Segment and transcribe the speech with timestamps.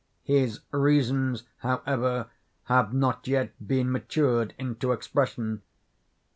[0.23, 2.25] His reasons, however,
[2.63, 5.61] have not yet been matured into expression.